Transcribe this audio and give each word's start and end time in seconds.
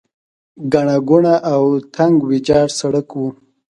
ګڼه 0.73 0.97
ګوڼه 1.09 1.35
او 1.53 1.63
تنګ 1.95 2.15
ویجاړ 2.29 2.67
سړک 2.79 3.09
و. 3.19 3.21